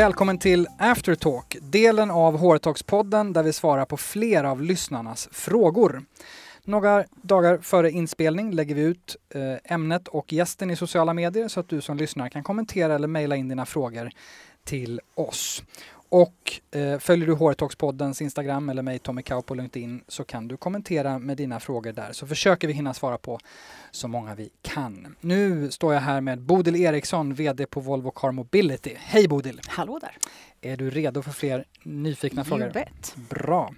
Välkommen 0.00 0.38
till 0.38 0.66
Aftertalk, 0.78 1.56
delen 1.60 2.10
av 2.10 2.38
Hårtalkspodden 2.38 3.32
där 3.32 3.42
vi 3.42 3.52
svarar 3.52 3.84
på 3.84 3.96
flera 3.96 4.50
av 4.50 4.62
lyssnarnas 4.62 5.28
frågor. 5.32 6.02
Några 6.64 7.04
dagar 7.22 7.58
före 7.58 7.90
inspelning 7.90 8.52
lägger 8.52 8.74
vi 8.74 8.82
ut 8.82 9.16
eh, 9.34 9.72
ämnet 9.74 10.08
och 10.08 10.32
gästen 10.32 10.70
i 10.70 10.76
sociala 10.76 11.14
medier 11.14 11.48
så 11.48 11.60
att 11.60 11.68
du 11.68 11.80
som 11.80 11.96
lyssnar 11.96 12.28
kan 12.28 12.42
kommentera 12.42 12.94
eller 12.94 13.08
mejla 13.08 13.36
in 13.36 13.48
dina 13.48 13.66
frågor 13.66 14.10
till 14.64 15.00
oss. 15.14 15.62
Och 16.12 16.60
eh, 16.70 16.98
följer 16.98 17.26
du 17.26 17.34
HR-talks-poddens 17.34 18.22
Instagram 18.22 18.68
eller 18.68 18.82
mig, 18.82 18.98
Tommy 18.98 19.22
Kau 19.22 19.42
på 19.42 19.54
LinkedIn, 19.54 20.04
så 20.08 20.24
kan 20.24 20.48
du 20.48 20.56
kommentera 20.56 21.18
med 21.18 21.36
dina 21.36 21.60
frågor 21.60 21.92
där. 21.92 22.12
Så 22.12 22.26
försöker 22.26 22.68
vi 22.68 22.74
hinna 22.74 22.94
svara 22.94 23.18
på 23.18 23.38
så 23.90 24.08
många 24.08 24.34
vi 24.34 24.50
kan. 24.62 25.16
Nu 25.20 25.70
står 25.70 25.94
jag 25.94 26.00
här 26.00 26.20
med 26.20 26.40
Bodil 26.40 26.76
Eriksson, 26.76 27.34
VD 27.34 27.66
på 27.66 27.80
Volvo 27.80 28.10
Car 28.10 28.32
Mobility. 28.32 28.94
Hej 28.98 29.28
Bodil! 29.28 29.60
Hallå 29.68 29.98
där! 29.98 30.16
Är 30.60 30.76
du 30.76 30.90
redo 30.90 31.22
för 31.22 31.30
fler 31.30 31.64
nyfikna 31.82 32.44
frågor? 32.44 32.70
Bet. 32.70 33.14
Bra! 33.30 33.74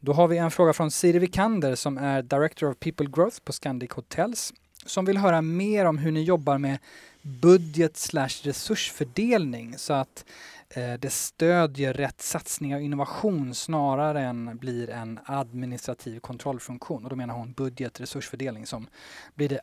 Då 0.00 0.12
har 0.12 0.28
vi 0.28 0.38
en 0.38 0.50
fråga 0.50 0.72
från 0.72 0.90
Siri 0.90 1.18
Vikander 1.18 1.74
som 1.74 1.98
är 1.98 2.22
Director 2.22 2.70
of 2.70 2.78
People 2.78 3.06
Growth 3.06 3.40
på 3.44 3.52
Scandic 3.52 3.90
Hotels 3.90 4.52
som 4.86 5.04
vill 5.04 5.16
höra 5.16 5.42
mer 5.42 5.84
om 5.84 5.98
hur 5.98 6.12
ni 6.12 6.22
jobbar 6.22 6.58
med 6.58 6.78
budget 7.22 7.96
slash 7.96 8.42
resursfördelning 8.42 9.78
så 9.78 9.92
att 9.92 10.24
Eh, 10.74 10.92
det 10.92 11.10
stödjer 11.10 11.92
rätt 11.94 12.20
satsningar 12.20 12.76
och 12.76 12.82
innovation 12.82 13.54
snarare 13.54 14.20
än 14.20 14.58
blir 14.58 14.90
en 14.90 15.18
administrativ 15.24 16.20
kontrollfunktion. 16.20 17.04
Och 17.04 17.10
då 17.10 17.16
menar 17.16 17.34
hon 17.34 17.52
budget 17.52 18.00
resursfördelning 18.00 18.66
som 18.66 18.86
blir 19.34 19.48
det 19.48 19.60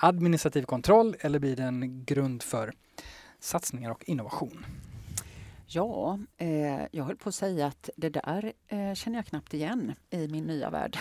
administrativ 0.00 0.62
kontroll 0.62 1.16
eller 1.20 1.38
blir 1.38 1.56
det 1.56 1.62
en 1.62 2.04
grund 2.04 2.42
för 2.42 2.72
satsningar 3.40 3.90
och 3.90 4.04
innovation? 4.08 4.66
Ja, 5.66 6.18
eh, 6.36 6.80
jag 6.90 7.04
höll 7.04 7.16
på 7.16 7.28
att 7.28 7.34
säga 7.34 7.66
att 7.66 7.90
det 7.96 8.08
där 8.08 8.52
eh, 8.68 8.94
känner 8.94 9.18
jag 9.18 9.26
knappt 9.26 9.54
igen 9.54 9.94
i 10.10 10.28
min 10.28 10.44
nya 10.44 10.70
värld. 10.70 10.98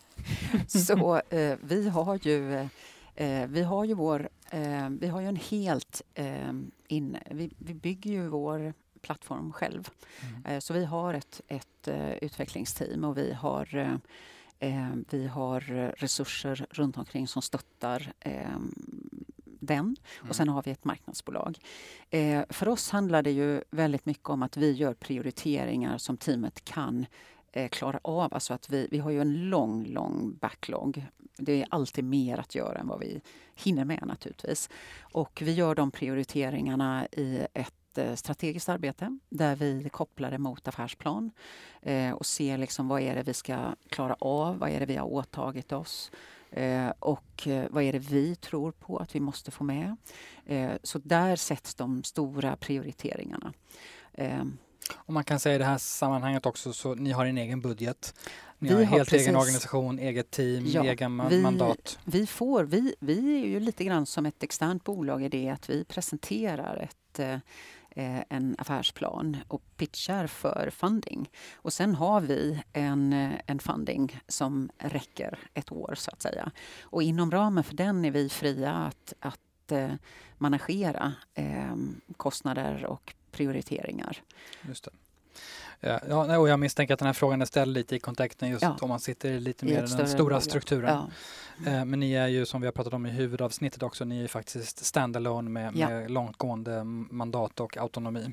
Så 0.68 1.20
eh, 1.30 1.56
vi 1.62 1.88
har 1.88 2.26
ju 2.26 2.68
eh, 3.14 3.46
vi 3.46 3.62
har 3.62 3.84
ju 3.84 3.94
vår, 3.94 4.28
eh, 4.50 4.88
vi 4.88 5.08
har 5.08 5.20
ju 5.20 5.28
en 5.28 5.36
helt 5.36 6.02
eh, 6.14 6.52
in, 6.92 7.18
vi, 7.30 7.50
vi 7.58 7.74
bygger 7.74 8.10
ju 8.10 8.28
vår 8.28 8.74
plattform 9.00 9.52
själv. 9.52 9.90
Mm. 10.44 10.60
så 10.60 10.74
vi 10.74 10.84
har 10.84 11.14
ett, 11.14 11.40
ett 11.48 11.88
utvecklingsteam 12.20 13.04
och 13.04 13.18
vi 13.18 13.32
har 13.32 13.98
vi 15.10 15.26
har 15.26 15.60
resurser 15.96 16.66
runt 16.70 16.96
omkring 16.96 17.28
som 17.28 17.42
stöttar 17.42 18.12
den. 19.62 19.78
Mm. 19.78 20.30
Och 20.30 20.36
sen 20.36 20.48
har 20.48 20.62
vi 20.62 20.70
ett 20.70 20.84
marknadsbolag. 20.84 21.58
Eh, 22.10 22.44
för 22.48 22.68
oss 22.68 22.90
handlar 22.90 23.22
det 23.22 23.30
ju 23.30 23.62
väldigt 23.70 24.06
mycket 24.06 24.28
om 24.28 24.42
att 24.42 24.56
vi 24.56 24.72
gör 24.72 24.94
prioriteringar 24.94 25.98
som 25.98 26.16
teamet 26.16 26.64
kan 26.64 27.06
eh, 27.52 27.68
klara 27.68 28.00
av. 28.02 28.34
Alltså 28.34 28.54
att 28.54 28.70
vi, 28.70 28.88
vi 28.90 28.98
har 28.98 29.10
ju 29.10 29.20
en 29.20 29.50
lång, 29.50 29.86
lång 29.86 30.36
backlog. 30.40 31.06
Det 31.36 31.62
är 31.62 31.66
alltid 31.70 32.04
mer 32.04 32.38
att 32.38 32.54
göra 32.54 32.78
än 32.78 32.88
vad 32.88 33.00
vi 33.00 33.20
hinner 33.54 33.84
med 33.84 34.02
naturligtvis. 34.06 34.70
Och 35.00 35.42
vi 35.44 35.52
gör 35.52 35.74
de 35.74 35.90
prioriteringarna 35.90 37.06
i 37.12 37.46
ett 37.54 37.98
eh, 37.98 38.14
strategiskt 38.14 38.68
arbete 38.68 39.18
där 39.28 39.56
vi 39.56 39.88
kopplar 39.92 40.30
det 40.30 40.38
mot 40.38 40.68
affärsplan 40.68 41.30
eh, 41.82 42.10
och 42.10 42.26
ser 42.26 42.58
liksom 42.58 42.88
vad 42.88 43.00
är 43.00 43.14
det 43.14 43.22
vi 43.22 43.34
ska 43.34 43.74
klara 43.88 44.16
av, 44.18 44.58
vad 44.58 44.70
är 44.70 44.80
det 44.80 44.86
vi 44.86 44.96
har 44.96 45.06
åtagit 45.06 45.72
oss 45.72 46.10
Eh, 46.52 46.92
och 46.98 47.48
eh, 47.48 47.66
vad 47.70 47.82
är 47.82 47.92
det 47.92 47.98
vi 47.98 48.36
tror 48.36 48.72
på 48.72 48.96
att 48.98 49.14
vi 49.14 49.20
måste 49.20 49.50
få 49.50 49.64
med? 49.64 49.96
Eh, 50.46 50.72
så 50.82 50.98
där 50.98 51.36
sätts 51.36 51.74
de 51.74 52.02
stora 52.02 52.56
prioriteringarna. 52.56 53.52
Eh, 54.12 54.44
och 54.94 55.12
man 55.12 55.24
kan 55.24 55.40
säga 55.40 55.54
i 55.54 55.58
det 55.58 55.64
här 55.64 55.78
sammanhanget 55.78 56.46
också 56.46 56.72
så 56.72 56.94
ni 56.94 57.12
har 57.12 57.26
en 57.26 57.38
egen 57.38 57.60
budget. 57.60 58.14
Ni 58.58 58.68
vi 58.68 58.74
har 58.74 58.82
helt 58.82 59.08
precis, 59.08 59.26
egen 59.26 59.36
organisation, 59.36 59.98
eget 59.98 60.30
team, 60.30 60.66
ja, 60.66 60.84
egen 60.84 61.28
vi, 61.28 61.42
mandat. 61.42 61.98
Vi, 62.04 62.26
får, 62.26 62.64
vi, 62.64 62.94
vi 63.00 63.42
är 63.42 63.46
ju 63.46 63.60
lite 63.60 63.84
grann 63.84 64.06
som 64.06 64.26
ett 64.26 64.42
externt 64.42 64.84
bolag 64.84 65.24
i 65.24 65.28
det 65.28 65.48
att 65.48 65.70
vi 65.70 65.84
presenterar 65.84 66.76
ett 66.76 67.42
Eh, 67.94 68.22
en 68.28 68.56
affärsplan 68.58 69.36
och 69.48 69.62
pitchar 69.76 70.26
för 70.26 70.70
funding. 70.70 71.30
Och 71.54 71.72
sen 71.72 71.94
har 71.94 72.20
vi 72.20 72.62
en, 72.72 73.12
en 73.46 73.58
funding 73.58 74.20
som 74.28 74.70
räcker 74.78 75.38
ett 75.54 75.72
år 75.72 75.94
så 75.96 76.10
att 76.10 76.22
säga. 76.22 76.50
Och 76.82 77.02
inom 77.02 77.30
ramen 77.30 77.64
för 77.64 77.74
den 77.74 78.04
är 78.04 78.10
vi 78.10 78.28
fria 78.28 78.72
att, 78.72 79.12
att 79.20 79.72
eh, 79.72 79.92
managera 80.38 81.12
eh, 81.34 81.76
kostnader 82.16 82.86
och 82.86 83.14
prioriteringar. 83.32 84.22
Just 84.68 84.84
det. 84.84 84.90
Ja, 85.80 86.38
och 86.38 86.48
jag 86.48 86.60
misstänker 86.60 86.94
att 86.94 86.98
den 86.98 87.06
här 87.06 87.12
frågan 87.12 87.42
är 87.42 87.46
ställd 87.46 87.74
lite 87.74 87.96
i 87.96 87.98
kontexten 87.98 88.50
just 88.50 88.62
ja. 88.62 88.76
om 88.80 88.88
man 88.88 89.00
sitter 89.00 89.40
lite 89.40 89.64
mer 89.64 89.84
i 89.84 89.96
den 89.96 90.08
stora 90.08 90.40
strukturen. 90.40 90.98
Ja. 91.64 91.70
Eh, 91.70 91.84
men 91.84 92.00
ni 92.00 92.12
är 92.12 92.26
ju 92.26 92.46
som 92.46 92.60
vi 92.60 92.66
har 92.66 92.72
pratat 92.72 92.92
om 92.92 93.06
i 93.06 93.10
huvudavsnittet 93.10 93.82
också, 93.82 94.04
ni 94.04 94.24
är 94.24 94.28
faktiskt 94.28 94.84
standalone 94.84 95.50
med, 95.50 95.76
ja. 95.76 95.88
med 95.88 96.10
långtgående 96.10 96.84
mandat 96.84 97.60
och 97.60 97.76
autonomi. 97.76 98.32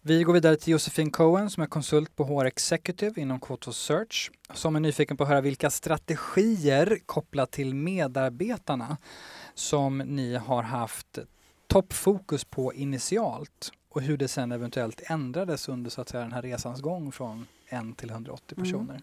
Vi 0.00 0.22
går 0.22 0.32
vidare 0.32 0.56
till 0.56 0.72
Josefin 0.72 1.10
Cohen 1.10 1.50
som 1.50 1.62
är 1.62 1.66
konsult 1.66 2.16
på 2.16 2.24
HR 2.24 2.44
Executive 2.44 3.20
inom 3.20 3.40
Quotos 3.40 3.78
Search 3.78 4.30
som 4.54 4.76
är 4.76 4.80
nyfiken 4.80 5.16
på 5.16 5.22
att 5.22 5.28
höra 5.28 5.40
vilka 5.40 5.70
strategier 5.70 6.98
kopplat 7.06 7.50
till 7.50 7.74
medarbetarna 7.74 8.96
som 9.54 9.98
ni 9.98 10.36
har 10.36 10.62
haft 10.62 11.18
toppfokus 11.66 12.44
på 12.44 12.74
initialt 12.74 13.72
och 13.94 14.02
hur 14.02 14.16
det 14.16 14.28
sen 14.28 14.52
eventuellt 14.52 15.02
ändrades 15.04 15.68
under 15.68 15.90
så 15.90 16.00
att 16.00 16.08
säga, 16.08 16.22
den 16.22 16.32
här 16.32 16.42
resans 16.42 16.80
gång 16.80 17.12
från 17.12 17.46
en 17.66 17.94
till 17.94 18.10
180 18.10 18.54
mm. 18.56 18.64
personer. 18.64 18.94
Mm. 18.94 19.02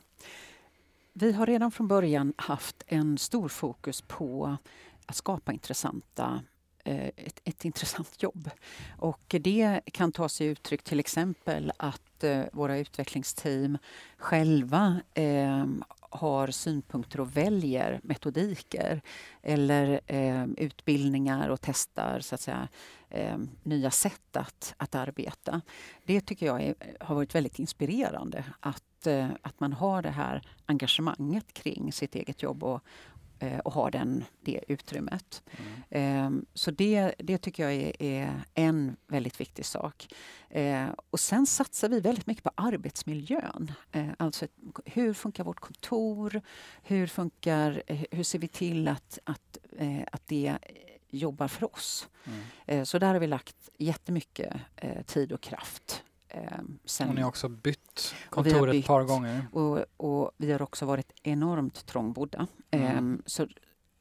Vi 1.14 1.32
har 1.32 1.46
redan 1.46 1.72
från 1.72 1.88
början 1.88 2.34
haft 2.38 2.84
en 2.88 3.18
stor 3.18 3.50
fokus 3.50 4.02
på 4.02 4.58
att 5.06 5.16
skapa 5.16 5.54
intressanta 5.54 6.44
eh, 6.84 7.08
ett, 7.08 7.42
ett, 7.44 7.66
intressant 7.66 8.24
jobb. 8.24 8.50
Och 8.98 9.36
det 9.42 9.82
kan 9.86 10.12
ta 10.12 10.30
sig 10.30 10.48
uttryck 10.48 10.84
till 10.84 11.00
exempel 11.00 11.72
att 11.78 12.24
eh, 12.24 12.44
våra 12.54 12.78
utvecklingsteam 12.78 13.78
själva 14.18 15.02
eh, 15.14 15.66
har 16.00 16.48
synpunkter 16.48 17.20
och 17.20 17.38
väljer 17.38 18.00
metodiker 18.04 19.02
eller 19.42 20.02
eh, 20.08 20.46
utbildningar 20.58 21.50
och 21.50 21.62
testar 21.62 22.20
så 22.20 22.36
att 22.36 22.42
säga, 22.42 22.68
eh, 23.12 23.38
nya 23.64 23.92
sätt 23.92 24.36
att, 24.36 24.74
att 24.78 24.96
arbeta. 24.96 25.62
Det 26.06 26.22
tycker 26.22 26.46
jag 26.46 26.62
är, 26.62 26.76
har 27.00 27.16
varit 27.16 27.36
väldigt 27.36 27.60
inspirerande 27.60 28.44
att, 28.60 29.08
eh, 29.08 29.30
att 29.42 29.60
man 29.60 29.74
har 29.74 30.02
det 30.02 30.10
här 30.10 30.42
engagemanget 30.66 31.54
kring 31.54 31.92
sitt 31.92 32.16
eget 32.16 32.44
jobb 32.44 32.64
och, 32.64 32.84
eh, 33.40 33.60
och 33.60 33.74
har 33.74 33.92
den, 33.92 34.24
det 34.42 34.64
utrymmet. 34.68 35.44
Mm. 35.52 35.82
Ehm, 35.90 36.46
så 36.54 36.72
det, 36.72 37.14
det 37.18 37.38
tycker 37.38 37.64
jag 37.64 37.74
är, 37.74 38.02
är 38.02 38.42
en 38.54 38.96
väldigt 39.08 39.40
viktig 39.40 39.66
sak. 39.66 40.08
Eh, 40.50 40.88
och 41.10 41.20
sen 41.20 41.48
satsar 41.48 41.90
vi 41.90 42.00
väldigt 42.00 42.28
mycket 42.28 42.44
på 42.44 42.52
arbetsmiljön. 42.56 43.72
Eh, 43.92 44.08
alltså 44.18 44.48
hur 44.86 45.14
funkar 45.14 45.44
vårt 45.44 45.60
kontor? 45.60 46.42
Hur, 46.84 47.08
funkar, 47.08 47.84
hur 48.12 48.24
ser 48.24 48.40
vi 48.40 48.48
till 48.48 48.88
att, 48.88 49.20
att, 49.24 49.58
att 50.12 50.28
det 50.28 50.58
jobbar 51.12 51.48
för 51.48 51.76
oss. 51.76 52.08
Mm. 52.26 52.40
Eh, 52.66 52.84
så 52.84 53.00
där 53.00 53.14
har 53.14 53.20
vi 53.20 53.28
lagt 53.28 53.70
jättemycket 53.78 54.54
eh, 54.76 55.02
tid 55.02 55.32
och 55.32 55.42
kraft. 55.42 56.04
Eh, 56.28 56.42
sen, 56.86 57.10
och 57.10 57.16
ni 57.16 57.22
har 57.22 57.28
också 57.28 57.50
bytt 57.50 58.16
kontor 58.30 58.76
ett 58.76 58.86
par 58.86 59.04
gånger. 59.04 59.48
Och, 59.52 59.86
och, 59.98 60.32
vi 60.38 60.52
har 60.52 60.62
också 60.62 60.86
varit 60.86 61.12
enormt 61.24 61.86
trångbodda. 61.86 62.48
Mm. 62.72 63.24
Så 63.26 63.48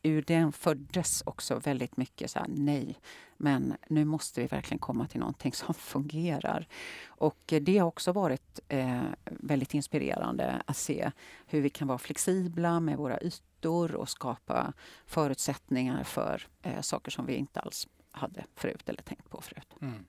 ur 0.02 0.22
den 0.22 0.52
föddes 0.52 1.22
också 1.26 1.58
väldigt 1.58 1.96
mycket 1.96 2.30
så 2.30 2.38
här, 2.38 2.46
nej, 2.48 3.00
men 3.36 3.76
nu 3.88 4.04
måste 4.04 4.40
vi 4.40 4.46
verkligen 4.46 4.78
komma 4.78 5.06
till 5.06 5.20
någonting 5.20 5.52
som 5.52 5.74
fungerar. 5.78 6.68
Och 7.06 7.52
eh, 7.52 7.62
det 7.62 7.78
har 7.78 7.86
också 7.86 8.12
varit 8.12 8.60
eh, 8.68 9.02
väldigt 9.24 9.74
inspirerande 9.74 10.62
att 10.66 10.76
se 10.76 11.10
hur 11.46 11.60
vi 11.60 11.70
kan 11.70 11.88
vara 11.88 11.98
flexibla 11.98 12.80
med 12.80 12.96
våra 12.96 13.20
ytor 13.20 13.94
och 13.94 14.08
skapa 14.08 14.72
förutsättningar 15.06 16.04
för 16.04 16.46
eh, 16.62 16.80
saker 16.80 17.10
som 17.10 17.26
vi 17.26 17.34
inte 17.34 17.60
alls 17.60 17.88
hade 18.12 18.44
förut 18.56 18.88
eller 18.88 19.02
tänkt 19.02 19.30
på 19.30 19.40
förut. 19.40 19.68
Mm. 19.80 20.04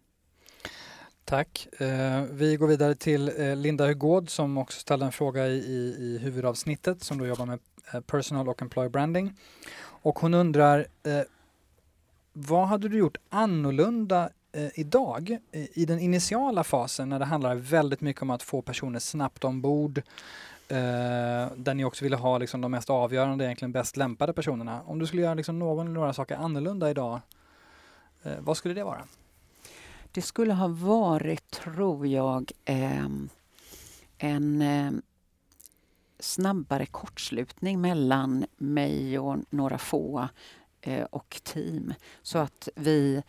Tack. 1.26 1.68
Eh, 1.82 2.24
vi 2.24 2.56
går 2.56 2.68
vidare 2.68 2.96
till 2.96 3.32
eh, 3.38 3.56
Linda 3.56 3.88
Hugård 3.88 4.30
som 4.30 4.58
också 4.58 4.80
ställde 4.80 5.06
en 5.06 5.12
fråga 5.12 5.48
i, 5.48 5.58
i, 5.58 5.96
i 6.00 6.18
huvudavsnittet 6.18 7.04
som 7.04 7.18
då 7.18 7.26
jobbar 7.26 7.46
med 7.46 7.60
Eh, 7.94 8.02
personal 8.02 8.50
och 8.50 8.62
employer 8.62 8.90
branding. 8.90 9.34
Och 10.04 10.20
hon 10.20 10.34
undrar 10.34 10.88
eh, 11.04 11.22
vad 12.34 12.68
hade 12.68 12.90
du 12.90 12.98
gjort 12.98 13.18
annorlunda 13.30 14.30
eh, 14.52 14.80
idag 14.80 15.38
eh, 15.52 15.66
i 15.74 15.86
den 15.86 16.00
initiala 16.00 16.64
fasen 16.64 17.10
när 17.10 17.20
det 17.20 17.26
handlar 17.26 17.56
väldigt 17.56 18.02
mycket 18.02 18.22
om 18.22 18.30
att 18.30 18.44
få 18.44 18.62
personer 18.62 19.00
snabbt 19.00 19.44
ombord 19.44 19.98
eh, 20.68 21.48
där 21.56 21.74
ni 21.74 21.86
också 21.86 22.06
ville 22.06 22.16
ha 22.16 22.38
liksom, 22.38 22.62
de 22.62 22.72
mest 22.72 22.90
avgörande, 22.90 23.46
egentligen 23.46 23.72
bäst 23.72 23.98
lämpade 23.98 24.34
personerna. 24.34 24.82
Om 24.86 25.00
du 25.00 25.08
skulle 25.08 25.22
göra 25.22 25.34
liksom, 25.34 25.60
någon 25.60 25.88
eller 25.88 26.00
några 26.00 26.14
saker 26.14 26.36
annorlunda 26.36 26.90
idag, 26.90 27.20
eh, 28.24 28.40
vad 28.40 28.58
skulle 28.58 28.74
det 28.74 28.84
vara? 28.84 29.02
Det 30.12 30.22
skulle 30.22 30.54
ha 30.54 30.68
varit, 30.68 31.52
tror 31.52 32.08
jag, 32.08 32.52
eh, 32.66 33.08
en 34.18 34.62
eh, 34.62 34.92
snabbare 36.22 36.86
kortslutning 36.86 37.82
mellan 37.82 38.46
mig 38.58 39.20
och 39.20 39.38
några 39.50 39.78
få 39.78 40.28
eh, 40.82 41.04
och 41.04 41.42
team. 41.44 41.94
Så 42.22 42.38
att 42.38 42.70
vi 42.76 43.24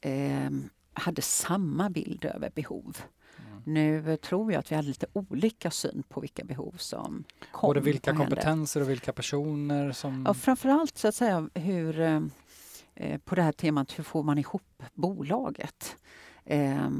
eh, 0.00 0.50
hade 0.92 1.22
samma 1.22 1.90
bild 1.90 2.24
över 2.24 2.50
behov. 2.54 2.96
Mm. 3.38 3.62
Nu 3.64 4.16
tror 4.16 4.52
jag 4.52 4.60
att 4.60 4.70
vi 4.72 4.76
hade 4.76 4.88
lite 4.88 5.06
olika 5.12 5.70
syn 5.70 6.02
på 6.08 6.20
vilka 6.20 6.44
behov 6.44 6.74
som 6.78 7.24
kom. 7.52 7.68
Både 7.68 7.80
vilka 7.80 8.16
kompetenser 8.16 8.80
och 8.80 8.90
vilka 8.90 9.12
personer 9.12 9.92
som... 9.92 10.24
Ja, 10.26 10.34
framförallt 10.34 10.98
så 10.98 11.08
att 11.08 11.14
säga 11.14 11.48
hur 11.54 12.00
eh, 12.00 13.18
på 13.18 13.34
det 13.34 13.42
här 13.42 13.52
temat, 13.52 13.98
hur 13.98 14.04
får 14.04 14.22
man 14.22 14.38
ihop 14.38 14.82
bolaget? 14.94 15.96
Eh, 16.44 16.90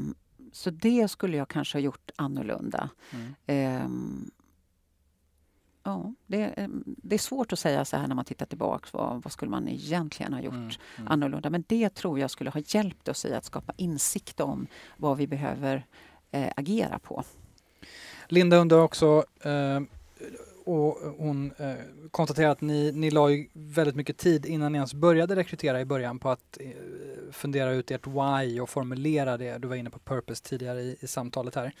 så 0.51 0.69
det 0.69 1.07
skulle 1.07 1.37
jag 1.37 1.47
kanske 1.47 1.77
ha 1.77 1.81
gjort 1.81 2.11
annorlunda. 2.15 2.89
Mm. 3.47 4.31
Ja, 5.85 6.13
det, 6.27 6.43
eh, 6.43 6.67
det, 6.85 7.15
är 7.15 7.19
svårt 7.19 7.53
att 7.53 7.59
säga 7.59 7.85
så 7.85 7.97
här 7.97 8.07
när 8.07 8.15
man 8.15 8.25
tittar 8.25 8.45
tillbaka. 8.45 8.87
Vad, 8.91 9.23
vad 9.23 9.33
skulle 9.33 9.51
man 9.51 9.67
egentligen 9.67 10.33
ha 10.33 10.41
gjort 10.41 10.53
mm, 10.53 10.69
mm. 10.97 11.11
annorlunda? 11.11 11.49
Men 11.49 11.63
det 11.67 11.89
tror 11.89 12.19
jag 12.19 12.31
skulle 12.31 12.49
ha 12.49 12.61
hjälpt 12.65 13.07
oss 13.07 13.25
i 13.25 13.33
att 13.33 13.45
skapa 13.45 13.73
insikt 13.77 14.39
om 14.39 14.67
vad 14.97 15.17
vi 15.17 15.27
behöver 15.27 15.85
eh, 16.31 16.51
agera 16.55 16.99
på. 16.99 17.23
Linda 18.27 18.57
undrar 18.57 18.77
också 18.77 19.25
eh, 19.41 19.79
och 20.65 20.97
hon 21.17 21.51
eh, 21.57 21.75
konstaterar 22.11 22.49
att 22.49 22.61
ni, 22.61 22.91
ni 22.91 23.11
la 23.11 23.27
väldigt 23.53 23.95
mycket 23.95 24.17
tid 24.17 24.45
innan 24.45 24.71
ni 24.71 24.77
ens 24.77 24.93
började 24.93 25.35
rekrytera 25.35 25.81
i 25.81 25.85
början 25.85 26.19
på 26.19 26.29
att 26.29 26.57
eh, 26.59 26.67
fundera 27.31 27.71
ut 27.71 27.91
ert 27.91 28.07
why 28.07 28.59
och 28.59 28.69
formulera 28.69 29.37
det. 29.37 29.57
Du 29.57 29.67
var 29.67 29.75
inne 29.75 29.89
på 29.89 29.99
purpose 29.99 30.43
tidigare 30.43 30.81
i, 30.81 30.97
i 30.99 31.07
samtalet 31.07 31.55
här. 31.55 31.73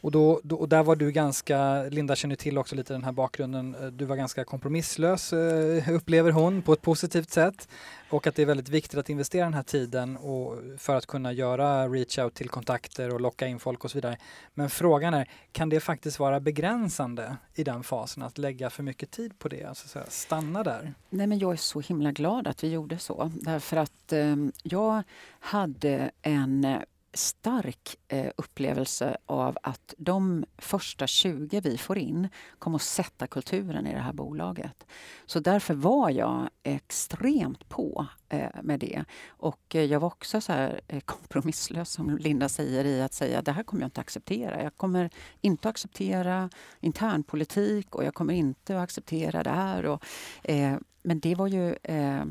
Och, 0.00 0.10
då, 0.10 0.40
då, 0.44 0.56
och 0.56 0.68
där 0.68 0.82
var 0.82 0.96
du 0.96 1.12
ganska, 1.12 1.82
Linda 1.82 2.16
känner 2.16 2.36
till 2.36 2.58
också 2.58 2.76
lite 2.76 2.92
den 2.92 3.04
här 3.04 3.12
bakgrunden, 3.12 3.74
eh, 3.74 3.86
du 3.86 4.04
var 4.04 4.16
ganska 4.16 4.44
kompromisslös 4.44 5.32
eh, 5.32 5.90
upplever 5.94 6.30
hon 6.30 6.62
på 6.62 6.72
ett 6.72 6.82
positivt 6.82 7.30
sätt. 7.30 7.68
Och 8.10 8.26
att 8.26 8.34
det 8.34 8.42
är 8.42 8.46
väldigt 8.46 8.68
viktigt 8.68 8.98
att 8.98 9.10
investera 9.10 9.44
den 9.44 9.54
här 9.54 9.62
tiden 9.62 10.16
och 10.16 10.58
för 10.78 10.96
att 10.96 11.06
kunna 11.06 11.32
göra 11.32 11.88
reach 11.88 12.18
out 12.18 12.34
till 12.34 12.48
kontakter 12.48 13.14
och 13.14 13.20
locka 13.20 13.46
in 13.46 13.58
folk 13.58 13.84
och 13.84 13.90
så 13.90 13.98
vidare. 13.98 14.18
Men 14.54 14.70
frågan 14.70 15.14
är, 15.14 15.30
kan 15.52 15.68
det 15.68 15.80
faktiskt 15.80 16.18
vara 16.18 16.40
begränsande 16.40 17.36
i 17.54 17.64
den 17.64 17.82
fasen 17.82 18.22
att 18.22 18.38
lägga 18.38 18.70
för 18.70 18.82
mycket 18.82 19.10
tid 19.10 19.38
på 19.38 19.48
det? 19.48 19.64
Alltså 19.64 20.00
stanna 20.08 20.62
där? 20.62 20.94
Nej 21.10 21.26
men 21.26 21.38
jag 21.38 21.52
är 21.52 21.56
så 21.56 21.80
himla 21.80 22.12
glad 22.12 22.46
att 22.46 22.64
vi 22.64 22.68
gjorde 22.68 22.98
så. 22.98 23.32
Därför 23.34 23.76
att 23.76 24.12
eh, 24.12 24.36
jag 24.62 25.02
hade 25.40 26.10
en 26.22 26.64
eh, 26.64 26.78
stark 27.16 27.96
eh, 28.08 28.30
upplevelse 28.36 29.16
av 29.26 29.58
att 29.62 29.94
de 29.98 30.44
första 30.58 31.06
20 31.06 31.60
vi 31.60 31.78
får 31.78 31.98
in 31.98 32.28
kommer 32.58 32.76
att 32.76 32.82
sätta 32.82 33.26
kulturen 33.26 33.86
i 33.86 33.94
det 33.94 34.00
här 34.00 34.12
bolaget. 34.12 34.86
Så 35.26 35.40
därför 35.40 35.74
var 35.74 36.10
jag 36.10 36.48
extremt 36.62 37.68
på 37.68 38.06
eh, 38.28 38.62
med 38.62 38.80
det. 38.80 39.04
Och 39.28 39.74
eh, 39.74 39.84
jag 39.84 40.00
var 40.00 40.06
också 40.06 40.40
så 40.40 40.52
här 40.52 40.80
kompromisslös 41.04 41.90
som 41.90 42.16
Linda 42.16 42.48
säger 42.48 42.84
i 42.84 43.02
att 43.02 43.14
säga 43.14 43.42
det 43.42 43.52
här 43.52 43.62
kommer 43.62 43.82
jag 43.82 43.86
inte 43.88 44.00
acceptera. 44.00 44.62
Jag 44.62 44.76
kommer 44.76 45.10
inte 45.40 45.68
acceptera 45.68 46.50
internpolitik 46.80 47.94
och 47.94 48.04
jag 48.04 48.14
kommer 48.14 48.34
inte 48.34 48.76
att 48.76 48.82
acceptera 48.82 49.42
det 49.42 49.50
här. 49.50 49.86
Och, 49.86 50.04
eh, 50.42 50.76
men 51.06 51.20
det 51.20 51.34
var 51.34 51.46
ju... 51.46 51.76
Eh, 51.82 52.24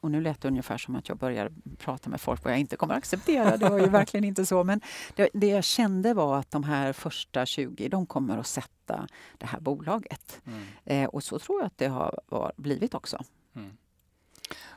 och 0.00 0.10
nu 0.10 0.20
lät 0.20 0.40
det 0.40 0.48
ungefär 0.48 0.78
som 0.78 0.96
att 0.96 1.08
jag 1.08 1.18
börjar 1.18 1.52
prata 1.78 2.10
med 2.10 2.20
folk 2.20 2.44
vad 2.44 2.52
jag 2.52 2.60
inte 2.60 2.76
kommer 2.76 2.94
att 2.94 2.98
acceptera. 2.98 3.56
Det 3.56 3.68
var 3.68 3.78
ju 3.78 3.86
verkligen 3.88 4.24
inte 4.24 4.46
så. 4.46 4.64
Men 4.64 4.80
det, 5.14 5.28
det, 5.32 5.46
jag 5.46 5.64
kände 5.64 6.14
var 6.14 6.38
att 6.38 6.50
de 6.50 6.64
här 6.64 6.92
första 6.92 7.46
20, 7.46 7.88
de 7.88 8.06
kommer 8.06 8.38
att 8.38 8.46
sätta 8.46 9.06
det 9.38 9.46
här 9.46 9.60
bolaget. 9.60 10.40
Mm. 10.46 10.62
Eh, 10.84 11.08
och 11.08 11.22
så 11.22 11.38
tror 11.38 11.60
jag 11.60 11.66
att 11.66 11.78
det 11.78 11.86
har 11.86 12.20
var, 12.28 12.52
blivit 12.56 12.94
också. 12.94 13.18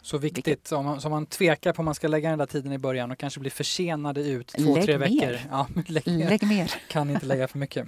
Så 0.02 0.18
viktigt, 0.18 0.72
om 0.72 0.86
man, 0.86 1.02
så 1.02 1.10
man 1.10 1.26
tvekar 1.26 1.74
på 1.74 1.80
om 1.80 1.86
man 1.86 1.96
ska 1.96 2.08
lägga 2.08 2.30
den 2.30 2.40
där 2.40 2.46
tiden 2.46 2.74
i 2.74 2.78
början 2.78 3.12
och 3.12 3.18
kanske 3.18 3.40
bli 3.40 3.50
försenade 3.50 4.22
ut 4.22 4.48
två, 4.48 4.76
lägg 4.76 4.86
tre 4.86 4.98
mer. 4.98 5.10
veckor. 5.10 5.40
Ja, 5.52 5.68
lägg, 5.88 6.08
mer. 6.08 6.30
lägg 6.30 6.48
mer. 6.48 6.74
Kan 6.90 7.10
inte 7.10 7.26
lägga 7.26 7.48
för 7.48 7.58
mycket. 7.58 7.88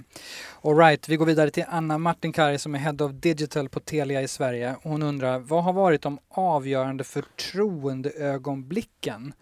Alright, 0.62 1.08
vi 1.08 1.16
går 1.16 1.26
vidare 1.26 1.50
till 1.50 1.64
Anna 1.68 1.98
Martinkari 1.98 2.58
som 2.58 2.74
är 2.74 2.78
Head 2.78 2.96
of 3.00 3.12
Digital 3.12 3.68
på 3.68 3.80
Telia 3.80 4.22
i 4.22 4.28
Sverige. 4.28 4.76
Hon 4.82 5.02
undrar, 5.02 5.38
vad 5.38 5.64
har 5.64 5.72
varit 5.72 6.02
de 6.02 6.18
avgörande 6.28 7.04
förtroendeögonblicken 7.04 9.32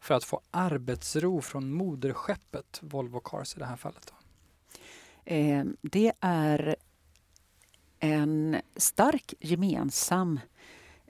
för 0.00 0.14
att 0.14 0.24
få 0.24 0.40
arbetsro 0.50 1.40
från 1.40 1.72
moderskeppet 1.72 2.78
Volvo 2.80 3.20
Cars 3.20 3.56
i 3.56 3.58
det 3.58 3.66
här 3.66 3.76
fallet? 3.76 4.12
Eh, 5.24 5.64
det 5.82 6.12
är 6.20 6.76
en 8.00 8.56
stark 8.76 9.34
gemensam 9.40 10.40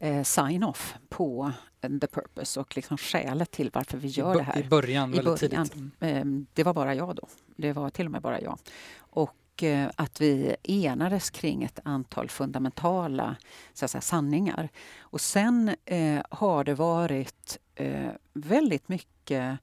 eh, 0.03 0.23
sign-off 0.23 0.95
på 1.09 1.53
the 2.01 2.07
purpose 2.07 2.61
och 2.61 2.77
liksom 2.77 2.99
skälet 2.99 3.51
till 3.51 3.71
varför 3.73 3.99
vi 3.99 4.09
gör 4.09 4.35
det 4.35 4.43
här. 4.43 4.61
I 4.61 4.69
början, 4.69 5.15
I 5.15 5.23
början. 5.23 5.69
Mm. 5.75 5.91
Eh, 6.01 6.47
det 6.53 6.65
var 6.65 6.75
bara 6.75 6.95
jag 6.95 7.17
då. 7.17 7.29
Det 7.57 7.73
var 7.73 7.91
till 7.91 8.07
och 8.07 8.13
med 8.13 8.23
bara 8.23 8.41
jag. 8.41 8.59
Och 8.99 9.63
eh, 9.63 9.91
att 9.97 10.21
vi 10.21 10.57
enades 10.63 11.31
kring 11.31 11.63
ett 11.63 11.79
antal 11.85 12.29
fundamentala 12.29 13.37
så 13.73 13.89
säga, 13.89 14.01
sanningar. 14.01 14.69
Och 15.01 15.21
sen 15.21 15.75
eh, 15.85 16.23
har 16.31 16.65
det 16.65 16.75
varit 16.75 17.59
eh, 17.75 18.11
väldigt 18.33 18.89
mycket 18.89 19.59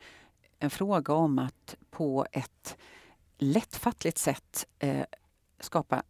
en 0.59 0.69
fråga 0.69 1.13
om 1.13 1.39
att 1.39 1.75
på 1.89 2.25
ett 2.31 2.77
lättfattligt 3.37 4.17
sätt 4.17 4.67
eh, 4.79 5.05
skapa 5.59 6.03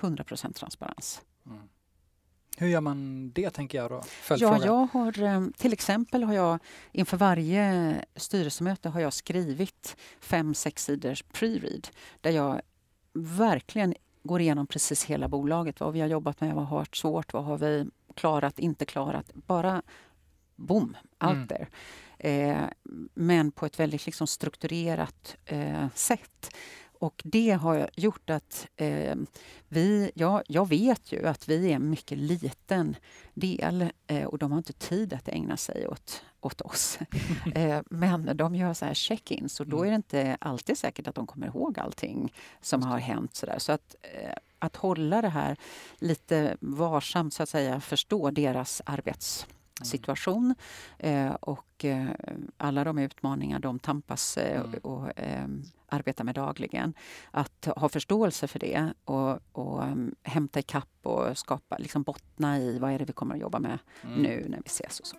100 0.00 0.24
transparens. 0.24 1.22
Mm. 1.46 1.68
Hur 2.58 2.68
gör 2.68 2.80
man 2.80 3.30
det, 3.34 3.50
tänker 3.50 3.78
jag 3.78 3.90
då? 3.90 4.02
Ja, 4.36 4.58
jag 4.64 4.88
har, 4.92 5.22
eh, 5.22 5.42
till 5.56 5.72
exempel 5.72 6.24
har 6.24 6.34
jag 6.34 6.58
inför 6.92 7.16
varje 7.16 7.94
styrelsemöte 8.16 8.88
har 8.88 9.00
jag 9.00 9.12
skrivit 9.12 9.96
fem, 10.20 10.54
sex 10.54 10.84
sidors 10.84 11.24
pre-read 11.32 11.88
där 12.20 12.30
jag 12.30 12.60
verkligen 13.12 13.94
går 14.22 14.40
igenom 14.40 14.66
precis 14.66 15.04
hela 15.04 15.28
bolaget. 15.28 15.80
Vad 15.80 15.92
vi 15.92 16.00
har 16.00 16.08
jobbat 16.08 16.40
med, 16.40 16.54
vad 16.54 16.66
har 16.66 16.76
varit 16.76 16.96
svårt, 16.96 17.32
vad 17.32 17.44
har 17.44 17.58
vi 17.58 17.86
klarat, 18.14 18.58
inte 18.58 18.84
klarat. 18.84 19.30
Bara 19.34 19.82
boom, 20.56 20.96
out 21.20 21.32
mm. 21.32 21.48
there. 21.48 21.66
Eh, 22.18 22.64
men 23.14 23.50
på 23.50 23.66
ett 23.66 23.80
väldigt 23.80 24.06
liksom, 24.06 24.26
strukturerat 24.26 25.36
eh, 25.44 25.88
sätt. 25.94 26.54
Och 27.00 27.22
det 27.24 27.50
har 27.50 27.90
gjort 27.96 28.30
att 28.30 28.68
eh, 28.76 29.16
vi, 29.68 30.10
ja, 30.14 30.42
jag 30.46 30.68
vet 30.68 31.12
ju 31.12 31.26
att 31.26 31.48
vi 31.48 31.70
är 31.70 31.76
en 31.76 31.90
mycket 31.90 32.18
liten 32.18 32.96
del 33.34 33.90
eh, 34.06 34.24
och 34.24 34.38
de 34.38 34.52
har 34.52 34.58
inte 34.58 34.72
tid 34.72 35.12
att 35.12 35.28
ägna 35.28 35.56
sig 35.56 35.88
åt, 35.88 36.24
åt 36.40 36.60
oss. 36.60 36.98
eh, 37.54 37.80
men 37.90 38.36
de 38.36 38.54
gör 38.54 38.74
så 38.74 38.84
här 38.84 38.94
check-ins 38.94 39.60
och 39.60 39.66
då 39.66 39.76
mm. 39.76 39.86
är 39.86 39.90
det 39.90 39.96
inte 39.96 40.36
alltid 40.40 40.78
säkert 40.78 41.08
att 41.08 41.14
de 41.14 41.26
kommer 41.26 41.46
ihåg 41.46 41.78
allting 41.78 42.32
som 42.60 42.82
har 42.82 42.98
hänt. 42.98 43.36
Så, 43.36 43.46
där. 43.46 43.58
så 43.58 43.72
att, 43.72 43.96
eh, 44.02 44.32
att 44.58 44.76
hålla 44.76 45.22
det 45.22 45.28
här 45.28 45.56
lite 45.98 46.56
varsamt, 46.60 47.34
så 47.34 47.42
att 47.42 47.48
säga, 47.48 47.80
förstå 47.80 48.30
deras 48.30 48.82
arbets 48.84 49.46
situation 49.82 50.54
eh, 50.98 51.30
och 51.30 51.84
eh, 51.84 52.06
alla 52.56 52.84
de 52.84 52.98
utmaningar 52.98 53.58
de 53.58 53.78
tampas 53.78 54.36
eh, 54.36 54.60
mm. 54.60 54.78
och 54.82 55.18
eh, 55.18 55.48
arbetar 55.88 56.24
med 56.24 56.34
dagligen. 56.34 56.94
Att 57.30 57.68
ha 57.76 57.88
förståelse 57.88 58.46
för 58.46 58.58
det 58.58 58.92
och, 59.04 59.38
och 59.52 59.82
um, 59.82 60.14
hämta 60.22 60.60
ikapp 60.60 60.88
och 61.02 61.38
skapa, 61.38 61.78
liksom 61.78 62.02
bottna 62.02 62.58
i 62.58 62.78
vad 62.78 62.92
är 62.92 62.98
det 62.98 63.04
vi 63.04 63.12
kommer 63.12 63.34
att 63.34 63.40
jobba 63.40 63.58
med 63.58 63.78
mm. 64.04 64.22
nu 64.22 64.46
när 64.48 64.58
vi 64.58 64.66
ses 64.66 65.00
och 65.00 65.06
så. 65.06 65.16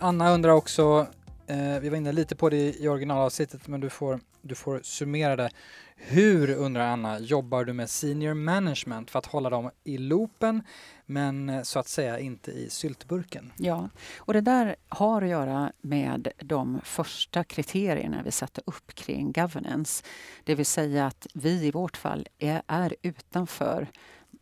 Anna 0.00 0.34
undrar 0.34 0.52
också, 0.52 1.06
eh, 1.46 1.80
vi 1.80 1.88
var 1.88 1.96
inne 1.96 2.12
lite 2.12 2.36
på 2.36 2.50
det 2.50 2.80
i 2.80 2.88
originalavsnittet 2.88 3.68
men 3.68 3.80
du 3.80 3.90
får, 3.90 4.20
du 4.48 4.54
får 4.54 4.80
summera 4.82 5.36
det. 5.36 5.50
Hur, 5.96 6.50
undrar 6.50 6.86
Anna, 6.86 7.18
jobbar 7.18 7.64
du 7.64 7.72
med 7.72 7.90
senior 7.90 8.34
management 8.34 9.10
för 9.10 9.18
att 9.18 9.26
hålla 9.26 9.50
dem 9.50 9.70
i 9.84 9.98
loopen 9.98 10.62
men 11.06 11.48
eh, 11.48 11.62
så 11.62 11.78
att 11.78 11.88
säga 11.88 12.18
inte 12.18 12.50
i 12.50 12.70
syltburken? 12.70 13.52
Ja, 13.56 13.88
och 14.16 14.32
det 14.32 14.40
där 14.40 14.76
har 14.88 15.22
att 15.22 15.28
göra 15.28 15.72
med 15.80 16.28
de 16.38 16.80
första 16.84 17.44
kriterierna 17.44 18.22
vi 18.24 18.30
satte 18.30 18.60
upp 18.66 18.94
kring 18.94 19.32
governance. 19.32 20.04
Det 20.44 20.54
vill 20.54 20.66
säga 20.66 21.06
att 21.06 21.26
vi 21.34 21.66
i 21.66 21.70
vårt 21.70 21.96
fall 21.96 22.28
är, 22.38 22.62
är 22.66 22.96
utanför 23.02 23.88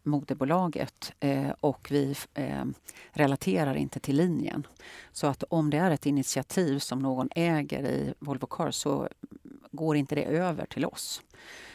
moderbolaget 0.06 1.12
eh, 1.20 1.50
och 1.60 1.88
vi 1.90 2.14
eh, 2.34 2.64
relaterar 3.10 3.74
inte 3.74 4.00
till 4.00 4.16
linjen. 4.16 4.66
Så 5.12 5.26
att 5.26 5.42
om 5.42 5.70
det 5.70 5.76
är 5.76 5.90
ett 5.90 6.06
initiativ 6.06 6.78
som 6.78 6.98
någon 6.98 7.28
äger 7.34 7.86
i 7.86 8.14
Volvo 8.18 8.46
Cars 8.46 8.74
så 8.74 9.08
går 9.76 9.96
inte 9.96 10.14
det 10.14 10.24
över 10.24 10.66
till 10.66 10.84
oss. 10.84 11.22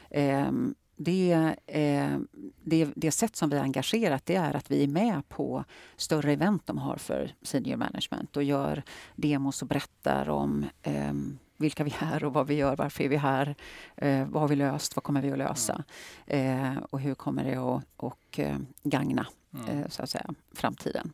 Eh, 0.09 0.51
det, 0.95 1.55
eh, 1.67 2.17
det, 2.63 2.89
det 2.95 3.11
sätt 3.11 3.35
som 3.35 3.49
vi 3.49 3.57
är 3.57 3.61
engagerat 3.61 4.25
det 4.25 4.35
är 4.35 4.55
att 4.55 4.71
vi 4.71 4.83
är 4.83 4.87
med 4.87 5.29
på 5.29 5.63
större 5.97 6.31
event 6.33 6.65
de 6.65 6.77
har 6.77 6.95
för 6.95 7.35
senior 7.41 7.77
management 7.77 8.37
och 8.37 8.43
gör 8.43 8.83
demos 9.15 9.61
och 9.61 9.67
berättar 9.67 10.29
om 10.29 10.65
eh, 10.81 11.13
vilka 11.57 11.83
vi 11.83 11.95
är 11.99 12.23
och 12.23 12.33
vad 12.33 12.47
vi 12.47 12.53
gör, 12.53 12.75
varför 12.75 13.03
är 13.03 13.09
vi 13.09 13.17
här, 13.17 13.55
eh, 13.95 14.27
vad 14.27 14.41
har 14.41 14.47
vi 14.47 14.55
löst, 14.55 14.95
vad 14.95 15.03
kommer 15.03 15.21
vi 15.21 15.31
att 15.31 15.37
lösa 15.37 15.83
eh, 16.27 16.77
och 16.89 16.99
hur 16.99 17.15
kommer 17.15 17.43
det 17.43 17.55
att 17.55 17.83
och, 17.95 18.39
eh, 18.39 18.57
gagna 18.83 19.27
mm. 19.53 19.89
Så 19.89 20.03
att 20.03 20.09
säga, 20.09 20.33
framtiden. 20.53 21.13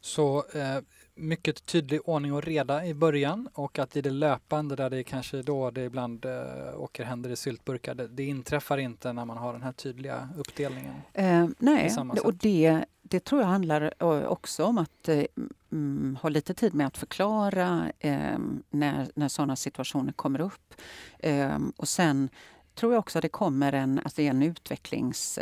Så 0.00 0.44
eh, 0.54 0.78
mycket 1.16 1.66
tydlig 1.66 2.00
ordning 2.04 2.32
och 2.32 2.42
reda 2.42 2.86
i 2.86 2.94
början 2.94 3.48
och 3.54 3.78
att 3.78 3.96
i 3.96 4.00
det 4.00 4.10
löpande 4.10 4.76
där 4.76 4.90
det 4.90 5.04
kanske 5.04 5.42
då 5.42 5.70
det 5.70 5.84
ibland 5.84 6.24
äh, 6.24 6.80
åker 6.80 7.04
händer 7.04 7.30
i 7.30 7.36
syltburkar, 7.36 7.94
det, 7.94 8.08
det, 8.08 8.24
inträffar 8.24 8.78
inte 8.78 9.12
när 9.12 9.24
man 9.24 9.36
har 9.36 9.52
den 9.52 9.62
här 9.62 9.72
tydliga 9.72 10.28
uppdelningen? 10.38 10.94
Eh, 11.12 11.46
nej, 11.58 11.96
och 12.24 12.34
det, 12.34 12.84
det 13.02 13.24
tror 13.24 13.40
jag 13.40 13.48
handlar 13.48 14.02
också 14.28 14.64
om 14.64 14.78
att 14.78 15.08
eh, 15.08 15.24
mm, 15.72 16.18
ha 16.22 16.28
lite 16.28 16.54
tid 16.54 16.74
med 16.74 16.86
att 16.86 16.98
förklara 16.98 17.92
eh, 17.98 18.38
när, 18.70 19.08
när 19.14 19.28
sådana 19.28 19.56
situationer 19.56 20.12
kommer 20.12 20.40
upp. 20.40 20.74
Eh, 21.18 21.58
och 21.76 21.88
sen 21.88 22.28
tror 22.74 22.92
jag 22.92 22.98
också 22.98 23.18
att 23.18 23.22
det 23.22 23.28
kommer 23.28 23.72
en, 23.72 24.00
alltså 24.04 24.22
en 24.22 24.42
utvecklings... 24.42 25.38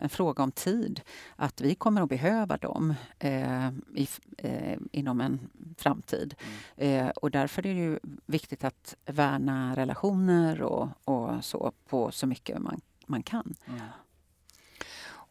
En 0.00 0.08
fråga 0.08 0.42
om 0.42 0.52
tid. 0.52 1.00
Att 1.36 1.60
vi 1.60 1.74
kommer 1.74 2.02
att 2.02 2.08
behöva 2.08 2.56
dem 2.56 2.94
eh, 3.18 3.68
i, 3.94 4.08
eh, 4.38 4.78
inom 4.92 5.20
en 5.20 5.40
framtid. 5.78 6.34
Mm. 6.76 7.06
Eh, 7.06 7.10
och 7.10 7.30
därför 7.30 7.66
är 7.66 7.74
det 7.74 7.80
ju 7.80 7.98
viktigt 8.26 8.64
att 8.64 8.96
värna 9.06 9.76
relationer 9.76 10.62
och, 10.62 10.88
och 11.04 11.44
så 11.44 11.72
på 11.88 12.10
så 12.10 12.26
mycket 12.26 12.58
man, 12.58 12.80
man 13.06 13.22
kan. 13.22 13.54
Mm. 13.66 13.80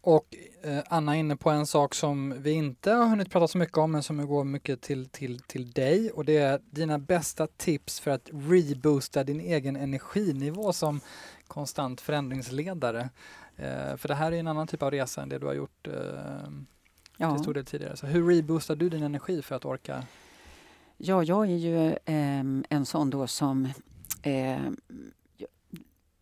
Och 0.03 0.35
eh, 0.63 0.83
Anna 0.87 1.15
är 1.15 1.19
inne 1.19 1.35
på 1.35 1.49
en 1.49 1.67
sak 1.67 1.95
som 1.95 2.35
vi 2.37 2.51
inte 2.51 2.91
har 2.91 3.05
hunnit 3.05 3.31
prata 3.31 3.47
så 3.47 3.57
mycket 3.57 3.77
om 3.77 3.91
men 3.91 4.03
som 4.03 4.27
går 4.27 4.43
mycket 4.43 4.81
till, 4.81 5.09
till, 5.09 5.39
till 5.39 5.71
dig 5.71 6.11
och 6.11 6.25
det 6.25 6.37
är 6.37 6.61
dina 6.69 6.99
bästa 6.99 7.47
tips 7.47 7.99
för 7.99 8.11
att 8.11 8.29
reboosta 8.31 9.23
din 9.23 9.39
egen 9.39 9.75
energinivå 9.75 10.73
som 10.73 10.99
konstant 11.47 12.01
förändringsledare. 12.01 13.09
Eh, 13.61 13.97
för 13.97 14.07
det 14.07 14.15
här 14.15 14.31
är 14.31 14.39
en 14.39 14.47
annan 14.47 14.67
typ 14.67 14.83
av 14.83 14.91
resa 14.91 15.21
än 15.21 15.29
det 15.29 15.39
du 15.39 15.45
har 15.45 15.53
gjort 15.53 15.87
eh, 15.87 15.93
ja. 17.17 17.31
till 17.33 17.43
stor 17.43 17.53
del 17.53 17.65
tidigare. 17.65 17.97
Så 17.97 18.05
hur 18.05 18.27
reboostar 18.27 18.75
du 18.75 18.89
din 18.89 19.03
energi 19.03 19.41
för 19.41 19.55
att 19.55 19.65
orka? 19.65 20.03
Ja, 20.97 21.23
jag 21.23 21.49
är 21.49 21.57
ju 21.57 21.87
eh, 21.87 22.43
en 22.69 22.85
sån 22.85 23.09
då 23.09 23.27
som 23.27 23.69
eh, 24.21 24.59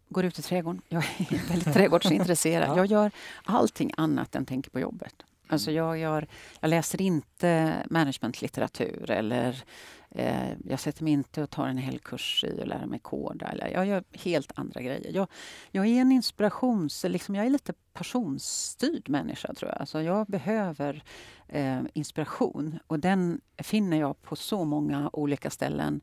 går 0.10 0.26
ut 0.26 0.40
i 0.40 0.42
trädgården. 0.42 0.82
Jag 0.88 1.04
är 1.18 1.48
väldigt 1.50 1.74
trädgårdsintresserad. 1.74 2.70
ja. 2.70 2.78
Jag 2.78 2.86
gör 2.86 3.12
allting 3.44 3.92
annat 3.98 4.36
än 4.36 4.46
tänker 4.46 4.72
på 4.72 4.80
jobbet. 4.80 5.14
Alltså 5.52 5.72
jag, 5.72 5.98
gör, 5.98 6.28
jag 6.60 6.70
läser 6.70 7.02
inte 7.02 7.84
managementlitteratur 7.90 9.12
eller 9.12 9.64
eh, 10.10 10.50
jag 10.66 10.80
sätter 10.80 11.04
mig 11.04 11.14
inte 11.14 11.44
och 11.44 11.50
tar 11.50 11.68
en 11.68 11.78
hel 11.78 12.00
kurs 12.00 12.44
i 12.48 12.62
att 12.62 12.68
lära 12.68 12.86
mig 12.86 13.00
koda. 13.00 13.48
Eller 13.48 13.68
jag 13.68 13.86
gör 13.86 14.04
helt 14.14 14.52
andra 14.56 14.82
grejer. 14.82 15.12
Jag, 15.14 15.28
jag 15.72 15.86
är 15.86 16.02
en 16.02 16.12
inspirations... 16.12 17.04
Liksom 17.04 17.36
jag 17.36 17.46
är 17.46 17.50
lite 17.50 17.74
passionsstyrd 17.94 19.10
människa, 19.10 19.54
tror 19.54 19.72
jag. 19.72 19.80
Alltså 19.80 20.02
jag 20.02 20.28
behöver 20.28 21.04
eh, 21.48 21.82
inspiration 21.94 22.80
och 22.88 23.00
den 23.00 23.42
finner 23.58 24.00
jag 24.00 24.22
på 24.22 24.36
så 24.36 24.66
många 24.66 25.10
olika 25.14 25.50
ställen 25.50 26.02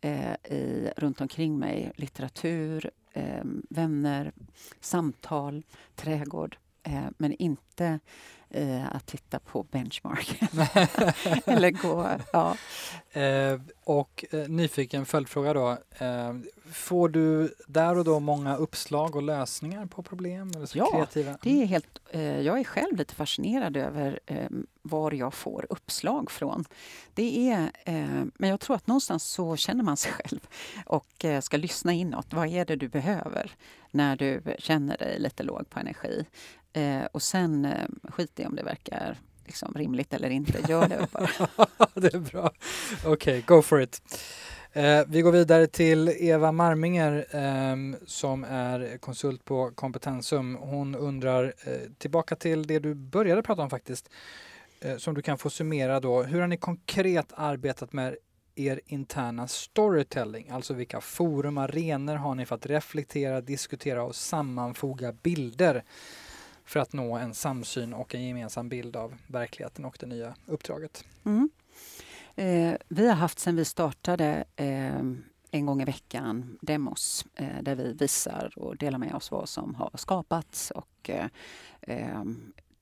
eh, 0.00 0.32
i, 0.32 0.92
runt 0.96 1.20
omkring 1.20 1.58
mig. 1.58 1.92
Litteratur, 1.96 2.90
eh, 3.12 3.44
vänner, 3.70 4.32
samtal, 4.80 5.64
trädgård. 5.94 6.56
Eh, 6.82 7.06
men 7.18 7.32
inte 7.32 8.00
eh, 8.50 8.96
att 8.96 9.06
titta 9.06 9.38
på 9.38 9.62
benchmark. 9.62 10.40
Eller 11.46 11.70
gå, 11.70 12.10
ja. 12.32 12.56
Eh, 13.20 13.60
och 13.84 14.24
eh, 14.30 14.48
nyfiken 14.48 15.06
följdfråga 15.06 15.52
då. 15.52 15.70
Eh, 15.98 16.34
får 16.72 17.08
du 17.08 17.54
där 17.66 17.98
och 17.98 18.04
då 18.04 18.20
många 18.20 18.56
uppslag 18.56 19.16
och 19.16 19.22
lösningar 19.22 19.86
på 19.86 20.02
problem? 20.02 20.52
Eller 20.56 20.66
så 20.66 20.78
ja, 20.78 20.90
kreativa? 20.90 21.38
det 21.42 21.62
är 21.62 21.66
helt, 21.66 21.98
eh, 22.10 22.40
jag 22.40 22.60
är 22.60 22.64
själv 22.64 22.96
lite 22.96 23.14
fascinerad 23.14 23.76
över 23.76 24.20
eh, 24.26 24.48
var 24.82 25.12
jag 25.12 25.34
får 25.34 25.66
uppslag 25.70 26.30
från. 26.30 26.64
Det 27.14 27.50
är, 27.50 27.70
men 28.34 28.50
jag 28.50 28.60
tror 28.60 28.76
att 28.76 28.86
någonstans 28.86 29.24
så 29.24 29.56
känner 29.56 29.84
man 29.84 29.96
sig 29.96 30.12
själv 30.12 30.40
och 30.86 31.24
ska 31.42 31.56
lyssna 31.56 31.92
inåt. 31.92 32.32
Vad 32.32 32.48
är 32.48 32.64
det 32.64 32.76
du 32.76 32.88
behöver 32.88 33.50
när 33.90 34.16
du 34.16 34.42
känner 34.58 34.96
dig 34.96 35.18
lite 35.18 35.42
låg 35.42 35.70
på 35.70 35.80
energi? 35.80 36.26
Eh, 36.78 37.04
och 37.12 37.22
sen 37.22 37.64
eh, 37.64 37.86
skit 38.02 38.40
i 38.40 38.46
om 38.46 38.56
det 38.56 38.62
verkar 38.62 39.18
liksom, 39.44 39.74
rimligt 39.74 40.14
eller 40.14 40.30
inte. 40.30 40.58
Gör 40.68 40.88
det 40.88 41.06
bara. 41.12 41.28
det 41.94 42.14
är 42.14 42.18
bra. 42.18 42.52
Okej, 43.04 43.12
okay, 43.12 43.40
go 43.40 43.62
for 43.62 43.82
it. 43.82 44.02
Eh, 44.72 45.02
vi 45.08 45.22
går 45.22 45.32
vidare 45.32 45.66
till 45.66 46.08
Eva 46.08 46.52
Marminger 46.52 47.26
eh, 47.30 47.98
som 48.06 48.44
är 48.44 48.98
konsult 48.98 49.44
på 49.44 49.70
Kompetensum. 49.74 50.54
Hon 50.60 50.94
undrar 50.94 51.54
eh, 51.64 51.72
tillbaka 51.98 52.36
till 52.36 52.66
det 52.66 52.78
du 52.78 52.94
började 52.94 53.42
prata 53.42 53.62
om 53.62 53.70
faktiskt, 53.70 54.10
eh, 54.80 54.96
som 54.96 55.14
du 55.14 55.22
kan 55.22 55.38
få 55.38 55.50
summera 55.50 56.00
då. 56.00 56.22
Hur 56.22 56.40
har 56.40 56.46
ni 56.46 56.56
konkret 56.56 57.32
arbetat 57.36 57.92
med 57.92 58.16
er 58.54 58.80
interna 58.86 59.48
storytelling? 59.48 60.50
Alltså 60.50 60.74
vilka 60.74 61.00
forum, 61.00 61.58
arenor 61.58 62.14
har 62.14 62.34
ni 62.34 62.46
för 62.46 62.54
att 62.54 62.66
reflektera, 62.66 63.40
diskutera 63.40 64.02
och 64.02 64.16
sammanfoga 64.16 65.12
bilder 65.12 65.84
för 66.68 66.80
att 66.80 66.92
nå 66.92 67.16
en 67.16 67.34
samsyn 67.34 67.94
och 67.94 68.14
en 68.14 68.22
gemensam 68.22 68.68
bild 68.68 68.96
av 68.96 69.14
verkligheten 69.26 69.84
och 69.84 69.96
det 70.00 70.06
nya 70.06 70.34
uppdraget. 70.46 71.04
Mm. 71.24 71.50
Eh, 72.36 72.76
vi 72.88 73.08
har 73.08 73.14
haft 73.14 73.38
sedan 73.38 73.56
vi 73.56 73.64
startade 73.64 74.44
eh, 74.56 75.02
en 75.50 75.66
gång 75.66 75.82
i 75.82 75.84
veckan 75.84 76.58
demos 76.60 77.26
eh, 77.34 77.62
där 77.62 77.74
vi 77.74 77.92
visar 77.92 78.52
och 78.56 78.76
delar 78.76 78.98
med 78.98 79.14
oss 79.14 79.30
vad 79.30 79.48
som 79.48 79.74
har 79.74 79.90
skapats. 79.94 80.70
Och, 80.70 81.10
eh, 81.10 81.26
eh, 81.80 82.22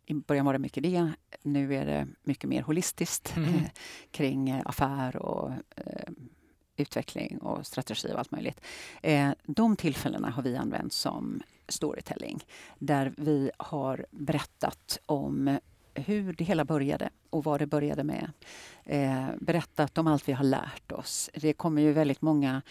I 0.06 0.14
början 0.14 0.46
var 0.46 0.52
det 0.52 0.58
mycket 0.58 0.82
det. 0.82 1.12
Nu 1.42 1.74
är 1.74 1.86
det 1.86 2.06
mycket 2.22 2.50
mer 2.50 2.62
holistiskt 2.62 3.36
mm. 3.36 3.52
kring 4.10 4.62
affär 4.64 5.16
och 5.16 5.52
utveckling 6.76 7.38
och 7.38 7.66
strategi 7.66 8.12
och 8.12 8.18
allt 8.18 8.30
möjligt. 8.30 8.60
Eh, 9.02 9.30
de 9.44 9.76
tillfällena 9.76 10.30
har 10.30 10.42
vi 10.42 10.56
använt 10.56 10.92
som 10.92 11.42
storytelling 11.68 12.44
där 12.78 13.12
vi 13.16 13.50
har 13.56 14.06
berättat 14.10 14.98
om 15.06 15.58
hur 15.94 16.32
det 16.32 16.44
hela 16.44 16.64
började 16.64 17.10
och 17.30 17.44
vad 17.44 17.60
det 17.60 17.66
började 17.66 18.04
med. 18.04 18.30
Eh, 18.84 19.26
berättat 19.40 19.98
om 19.98 20.06
allt 20.06 20.28
vi 20.28 20.32
har 20.32 20.44
lärt 20.44 20.92
oss. 20.92 21.30
Det 21.34 21.52
kommer 21.52 21.82
ju 21.82 21.92
väldigt 21.92 22.22
många 22.22 22.62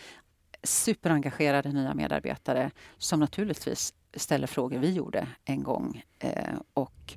superengagerade 0.64 1.72
nya 1.72 1.94
medarbetare 1.94 2.72
som 2.98 3.20
naturligtvis 3.20 3.94
ställer 4.14 4.48
frågor 4.48 4.80
vi 4.80 4.94
gjorde 4.94 5.28
en 5.46 5.64
gång. 5.64 6.04
Eh, 6.20 6.56
och 6.74 7.14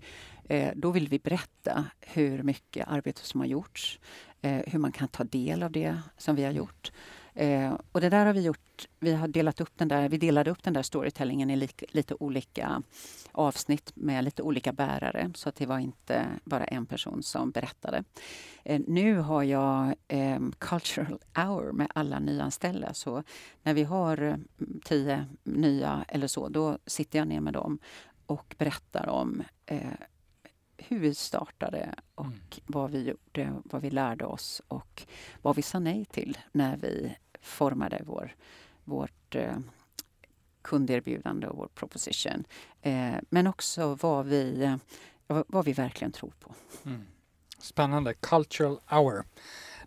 eh, 0.49 0.73
då 0.75 0.91
vill 0.91 1.09
vi 1.09 1.19
berätta 1.19 1.85
hur 2.01 2.43
mycket 2.43 2.89
arbete 2.89 3.21
som 3.25 3.41
har 3.41 3.47
gjorts, 3.47 4.01
eh, 4.43 4.61
hur 4.67 4.79
man 4.79 4.93
kan 4.93 5.09
ta 5.09 5.25
del 5.25 5.63
av 5.63 5.73
det 5.73 6.01
som 6.17 6.37
vi 6.37 6.45
har 6.45 6.53
gjort. 6.53 6.93
Eh, 7.39 7.75
och 7.93 8.01
det 8.01 8.09
där 8.09 8.27
har 8.27 8.33
vi 8.33 8.41
gjort. 8.41 8.89
Vi 9.01 9.15
har 9.15 9.29
delat 9.29 9.61
upp 9.61 9.73
den 9.77 9.89
där. 9.89 10.09
Vi 10.09 10.19
delade 10.19 10.51
upp 10.51 10.63
den 10.63 10.73
där 10.73 10.83
storytellingen 10.83 11.51
i 11.51 11.57
li, 11.57 11.69
lite 11.89 12.15
olika 12.15 12.83
avsnitt 13.33 13.93
med 13.95 14.25
lite 14.25 14.43
olika 14.43 14.73
bärare 14.73 15.31
så 15.35 15.49
att 15.49 15.57
det 15.57 15.67
var 15.67 15.79
inte 15.79 16.27
bara 16.45 16.65
en 16.65 16.87
person 16.87 17.23
som 17.23 17.51
berättade. 17.51 18.05
Eh, 18.65 18.81
nu 18.87 19.19
har 19.19 19.43
jag 19.43 19.95
eh, 20.09 20.41
cultural 20.59 21.19
hour 21.35 21.73
med 21.73 21.87
alla 21.95 22.19
nyanställda 22.19 22.95
så 22.95 23.23
när 23.63 23.75
vi 23.75 23.85
har 23.85 24.23
eh, 24.23 24.37
tio 24.85 25.27
nya 25.45 26.05
eller 26.09 26.27
så, 26.27 26.49
då 26.49 26.79
sitter 26.87 27.19
jag 27.19 27.29
ner 27.29 27.41
med 27.41 27.53
dem 27.53 27.79
och 28.27 28.55
berättar 28.59 29.09
om 29.09 29.43
eh, 29.67 29.81
hur 30.79 30.99
vi 30.99 31.15
startade 31.15 31.95
och 32.15 32.25
mm. 32.25 32.39
vad 32.67 32.91
vi 32.91 33.03
gjorde, 33.03 33.55
vad 33.65 33.83
vi 33.83 33.91
lärde 33.91 34.25
oss 34.25 34.63
och 34.69 35.07
vad 35.43 35.57
vi 35.57 35.63
sa 35.63 35.79
nej 35.79 36.05
till 36.05 36.39
när 36.53 36.77
vi 36.77 37.17
formade 37.41 38.03
vår, 38.07 38.35
vårt 38.85 39.35
eh, 39.35 39.59
kunderbjudande 40.63 41.47
och 41.47 41.57
vår 41.57 41.69
proposition. 41.75 42.45
Eh, 42.83 43.15
men 43.31 43.47
också 43.47 43.95
vad 43.95 44.27
vi, 44.27 44.63
eh, 44.63 44.77
vad 45.27 45.65
vi 45.65 45.73
verkligen 45.73 46.13
tror 46.13 46.33
på. 46.41 46.55
Mm. 46.85 47.03
Spännande. 47.59 48.15
Cultural 48.15 48.81
hour. 48.91 49.25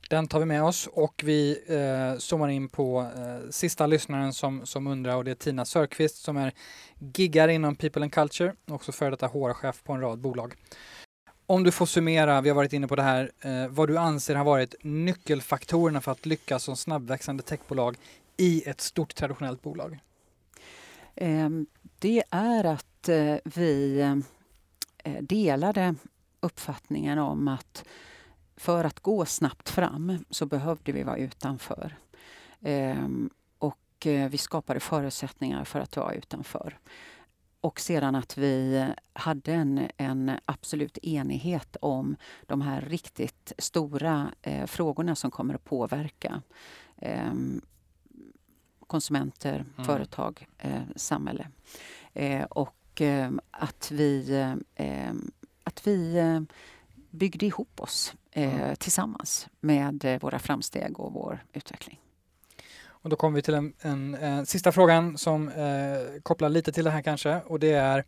Den 0.10 0.28
tar 0.28 0.40
vi 0.40 0.46
med 0.46 0.64
oss 0.64 0.88
och 0.88 1.22
vi 1.26 1.64
eh, 1.68 2.20
zoomar 2.20 2.48
in 2.50 2.70
på 2.70 3.08
eh, 3.18 3.50
sista 3.50 3.88
lyssnaren 3.88 4.34
som, 4.34 4.66
som 4.66 4.88
undrar 4.88 5.16
och 5.16 5.24
det 5.24 5.32
är 5.32 5.36
Tina 5.36 5.66
Sörqvist 5.66 6.18
som 6.18 6.38
är 6.38 6.54
giggar 7.00 7.48
inom 7.48 7.76
People 7.76 8.02
and 8.02 8.14
Culture, 8.14 8.54
också 8.68 8.92
före 8.92 9.10
detta 9.10 9.28
HR-chef 9.28 9.84
på 9.84 9.94
en 9.94 10.02
rad 10.02 10.20
bolag. 10.20 10.56
Om 11.46 11.64
du 11.64 11.72
får 11.72 11.86
summera, 11.86 12.42
vi 12.42 12.50
har 12.50 12.56
varit 12.56 12.74
inne 12.74 12.88
på 12.88 12.96
det 12.96 13.02
här, 13.02 13.32
eh, 13.42 13.68
vad 13.68 13.88
du 13.90 13.98
anser 13.98 14.36
har 14.36 14.46
varit 14.46 14.76
nyckelfaktorerna 14.82 16.02
för 16.02 16.12
att 16.12 16.26
lyckas 16.26 16.64
som 16.64 16.78
snabbväxande 16.78 17.44
techbolag 17.44 17.98
i 18.38 18.70
ett 18.70 18.82
stort 18.82 19.16
traditionellt 19.16 19.62
bolag? 19.62 20.00
Ehm, 21.16 21.66
det 22.00 22.24
är 22.30 22.64
att 22.64 23.10
eh, 23.10 23.36
vi 23.44 24.00
eh, 25.04 25.22
delade 25.22 25.96
uppfattningen 26.40 27.20
om 27.20 27.48
att 27.48 27.86
för 28.62 28.84
att 28.84 29.00
gå 29.00 29.26
snabbt 29.26 29.70
fram 29.70 30.26
så 30.30 30.46
behövde 30.46 30.92
vi 30.92 31.04
vara 31.04 31.18
utanför. 31.18 31.96
Ehm, 32.62 33.30
och 33.58 34.08
eh, 34.08 34.30
vi 34.30 34.38
skapade 34.38 34.80
förutsättningar 34.80 35.64
för 35.64 35.80
att 35.80 35.98
vara 35.98 36.14
utanför. 36.14 36.80
Och 37.62 37.80
sedan 37.80 38.16
att 38.16 38.38
vi 38.38 38.88
hade 39.14 39.54
en, 39.54 39.90
en 39.98 40.32
absolut 40.46 40.98
enighet 40.98 41.78
om 41.82 42.16
de 42.46 42.62
här 42.62 42.82
riktigt 42.82 43.54
stora 43.58 44.32
eh, 44.42 44.66
frågorna 44.66 45.16
som 45.16 45.32
kommer 45.32 45.56
att 45.56 45.64
påverka 45.64 46.42
eh, 46.98 47.34
konsumenter, 48.88 49.56
mm. 49.56 49.86
företag, 49.86 50.48
eh, 50.58 50.82
samhälle. 50.96 51.48
Eh, 52.14 52.44
och 52.44 53.02
eh, 53.02 53.32
att 53.52 53.92
vi, 53.92 54.46
att 55.64 55.88
vi 55.88 56.46
byggde 57.10 57.46
ihop 57.46 57.80
oss 57.80 58.14
mm. 58.32 58.76
tillsammans 58.76 59.48
med 59.60 60.20
våra 60.22 60.40
framsteg 60.40 61.00
och 61.00 61.14
vår 61.14 61.44
utveckling. 61.54 62.00
Och 62.84 63.10
då 63.10 63.16
kommer 63.16 63.36
vi 63.36 63.42
till 63.42 63.54
en, 63.54 63.74
en, 63.82 64.16
en 64.16 64.46
sista 64.46 64.72
frågan 64.72 65.18
som 65.18 65.50
eh, 65.50 66.22
kopplar 66.24 66.50
lite 66.50 66.72
till 66.72 66.86
det 66.86 66.92
här 66.92 67.02
kanske 67.02 67.42
och 67.42 67.60
det 67.60 67.72
är 67.72 68.06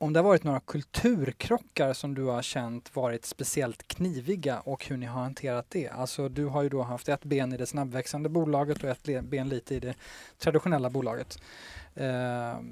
om 0.00 0.12
det 0.12 0.18
har 0.18 0.24
varit 0.24 0.44
några 0.44 0.60
kulturkrockar 0.60 1.92
som 1.92 2.14
du 2.14 2.24
har 2.24 2.42
känt 2.42 2.96
varit 2.96 3.24
speciellt 3.24 3.88
kniviga 3.88 4.60
och 4.60 4.86
hur 4.86 4.96
ni 4.96 5.06
har 5.06 5.22
hanterat 5.22 5.66
det. 5.68 5.88
Alltså 5.88 6.28
du 6.28 6.46
har 6.46 6.62
ju 6.62 6.68
då 6.68 6.82
haft 6.82 7.08
ett 7.08 7.24
ben 7.24 7.52
i 7.52 7.56
det 7.56 7.66
snabbväxande 7.66 8.28
bolaget 8.28 8.84
och 8.84 8.90
ett 8.90 9.24
ben 9.24 9.48
lite 9.48 9.74
i 9.74 9.80
det 9.80 9.94
traditionella 10.38 10.90
bolaget. 10.90 11.38
Eh, 11.94 12.06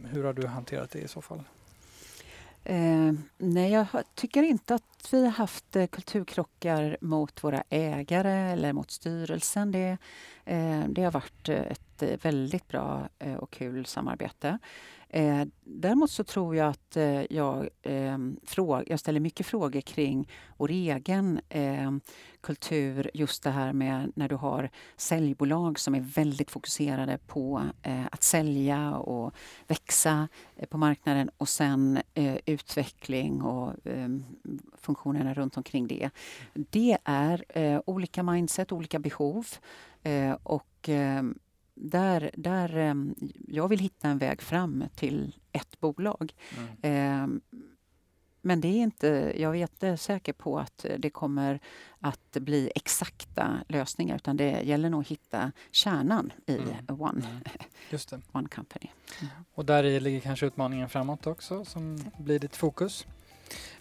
hur 0.05 0.25
har 0.25 0.33
du 0.33 0.47
hanterat 0.47 0.91
det 0.91 0.99
i 0.99 1.09
så 1.09 1.23
fall? 1.23 1.43
Eh, 2.65 3.12
nej, 3.38 3.73
jag 3.73 3.87
tycker 4.15 4.43
inte 4.43 4.75
att 4.75 4.98
att 4.99 5.12
vi 5.12 5.25
har 5.25 5.31
haft 5.31 5.76
eh, 5.76 5.87
kulturkrockar 5.87 6.97
mot 7.00 7.45
våra 7.45 7.62
ägare 7.71 8.52
eller 8.52 8.73
mot 8.73 8.90
styrelsen. 8.90 9.73
Det, 9.73 9.99
eh, 10.45 10.85
det 10.88 11.05
har 11.05 11.12
varit 11.12 11.49
eh, 11.49 11.57
ett 11.57 12.25
väldigt 12.25 12.69
bra 12.69 13.09
och 13.38 13.50
kul 13.50 13.87
samarbete. 13.87 14.59
Däremot 15.64 16.11
så 16.11 16.25
tror 16.25 16.57
jag 16.57 16.69
att 16.69 16.97
jag, 17.31 17.69
ehm, 17.83 18.37
jag 18.87 19.00
ställer 19.00 19.21
mycket 19.21 19.47
frågor 19.47 19.81
kring 19.81 20.28
vår 20.57 20.71
egen 20.71 21.40
ehm, 21.49 22.00
kultur. 22.40 23.11
Just 23.14 23.43
det 23.43 23.50
här 23.50 23.73
med 23.73 24.12
när 24.14 24.28
du 24.28 24.35
har 24.35 24.71
säljbolag 24.97 25.78
som 25.78 25.95
är 25.95 26.00
väldigt 26.00 26.50
fokuserade 26.50 27.19
på 27.26 27.62
att 28.11 28.23
sälja 28.23 28.97
och 28.97 29.35
växa 29.67 30.28
på 30.69 30.78
marknaden 30.78 31.31
och 31.37 31.49
sen 31.49 31.99
utveckling 32.45 33.43
och 33.43 33.75
ehm, 33.85 34.25
funktionerna 34.88 35.35
runt 35.35 35.57
omkring 35.57 35.87
det. 35.87 36.11
Det 36.54 36.99
är 37.04 37.45
olika 37.87 38.23
mindset, 38.23 38.73
olika 38.73 38.99
behov 38.99 39.47
och 40.42 40.88
där, 41.80 42.30
där 42.35 42.76
ehm, 42.76 43.14
jag 43.49 43.68
vill 43.68 43.78
hitta 43.78 44.09
en 44.09 44.18
väg 44.18 44.42
fram 44.42 44.85
till 44.95 45.37
ett 45.52 45.80
bolag. 45.80 46.35
Mm. 46.57 46.68
Ehm, 46.83 47.40
men 48.42 48.61
det 48.61 48.68
är 48.68 48.83
inte, 48.83 49.33
jag 49.37 49.57
är 49.57 49.62
inte 49.62 49.97
säker 49.97 50.33
på 50.33 50.59
att 50.59 50.87
det 50.99 51.11
kommer 51.11 51.61
att 52.00 52.30
bli 52.30 52.73
exakta 52.75 53.59
lösningar 53.68 54.16
utan 54.16 54.37
det 54.37 54.61
gäller 54.62 54.90
nog 54.90 55.00
att 55.00 55.09
hitta 55.09 55.52
kärnan 55.71 56.33
i 56.47 56.57
mm. 56.57 57.00
One, 57.00 57.26
mm. 57.26 57.40
Just 57.90 58.11
det. 58.11 58.21
one 58.33 58.49
Company. 58.49 58.90
Mm. 59.21 59.33
Och 59.54 59.64
där 59.64 60.00
ligger 60.00 60.21
kanske 60.21 60.47
utmaningen 60.47 60.88
framåt 60.88 61.26
också 61.26 61.64
som 61.64 61.99
blir 62.18 62.38
ditt 62.38 62.57
fokus. 62.57 63.07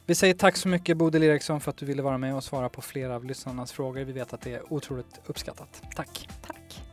Vi 0.05 0.15
säger 0.15 0.33
tack 0.33 0.57
så 0.57 0.67
mycket 0.67 0.97
Bodil 0.97 1.23
Eriksson 1.23 1.61
för 1.61 1.71
att 1.71 1.77
du 1.77 1.85
ville 1.85 2.01
vara 2.01 2.17
med 2.17 2.35
och 2.35 2.43
svara 2.43 2.69
på 2.69 2.81
flera 2.81 3.15
av 3.15 3.25
lyssnarnas 3.25 3.71
frågor. 3.71 4.01
Vi 4.01 4.13
vet 4.13 4.33
att 4.33 4.41
det 4.41 4.53
är 4.53 4.73
otroligt 4.73 5.21
uppskattat. 5.25 5.81
Tack! 5.95 6.29
Tack! 6.41 6.86